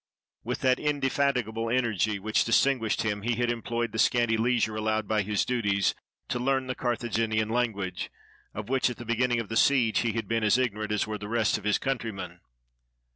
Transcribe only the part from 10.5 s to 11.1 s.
ignorant as